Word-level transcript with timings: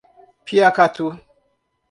Piacatu 0.45 1.05